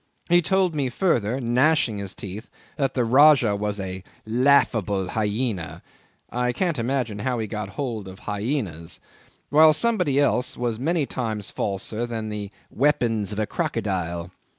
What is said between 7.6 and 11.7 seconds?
hold of hyaenas); while somebody else was many times